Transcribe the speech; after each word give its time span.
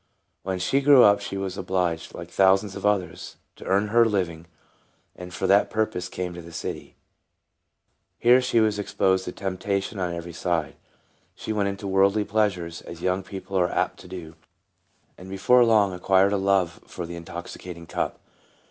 When 0.41 0.57
she 0.57 0.81
grew 0.81 1.03
up 1.03 1.19
she 1.19 1.37
was 1.37 1.59
obliged, 1.59 2.15
like 2.15 2.31
thousands 2.31 2.75
of 2.75 2.87
others, 2.87 3.35
to 3.55 3.65
earn 3.65 3.89
her 3.89 4.03
own 4.03 4.09
living, 4.11 4.47
and 5.15 5.31
for 5.31 5.45
that 5.45 5.69
purpose 5.69 6.09
came 6.09 6.33
to 6.33 6.41
the 6.41 6.51
city. 6.51 6.95
Here 8.17 8.41
she 8.41 8.59
was 8.59 8.79
ex 8.79 8.95
72 8.95 8.97
TRANSFORMED. 8.97 9.13
posed 9.13 9.25
to 9.25 9.31
temptation 9.69 9.99
on 9.99 10.15
every 10.15 10.33
side. 10.33 10.75
She 11.35 11.53
went 11.53 11.69
into 11.69 11.85
worldly 11.85 12.23
pleasures, 12.23 12.81
as 12.81 13.03
young 13.03 13.21
people 13.21 13.55
are 13.59 13.69
apt 13.69 13.99
to 13.99 14.07
do, 14.07 14.33
and 15.19 15.29
before 15.29 15.63
long 15.63 15.93
acquired 15.93 16.33
a 16.33 16.37
love 16.37 16.79
for 16.87 17.05
the 17.05 17.15
intoxicating 17.15 17.85
cup. 17.85 18.17